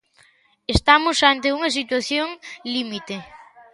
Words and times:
Estamos 0.75 1.17
ante 1.31 1.47
unha 1.57 1.73
situación 1.77 2.27
límite. 2.75 3.15